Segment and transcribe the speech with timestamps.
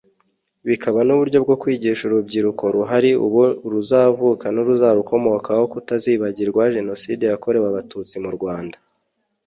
[0.67, 8.77] Bikaba n’uburyo bwo kwigisha urubyiruko ruhari ubu uruzavuka n’uzarukomokaho kutazibagirwa Jenoside yakorewe Abatutsi mu Rwanda